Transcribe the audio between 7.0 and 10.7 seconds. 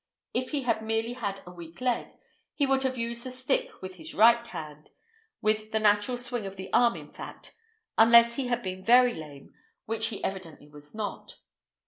fact—unless he had been very lame, which he evidently